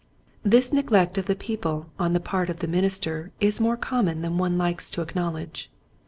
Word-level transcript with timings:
This 0.41 0.73
neglect 0.73 1.19
of 1.19 1.27
the 1.27 1.35
people 1.35 1.91
on 1.99 2.13
the 2.13 2.19
part 2.19 2.49
of 2.49 2.57
the 2.57 2.67
minister 2.67 3.31
is 3.39 3.61
more 3.61 3.77
common 3.77 4.21
than 4.23 4.39
one 4.39 4.57
likes 4.57 4.89
.to 4.89 5.01
acknowledge. 5.01 5.69